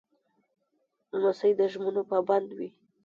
[1.11, 2.69] لمسی د ژمنو پابند وي.